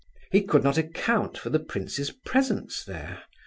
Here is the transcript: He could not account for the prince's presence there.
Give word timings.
He 0.31 0.41
could 0.41 0.63
not 0.63 0.79
account 0.79 1.37
for 1.37 1.51
the 1.51 1.59
prince's 1.59 2.09
presence 2.09 2.83
there. 2.83 3.21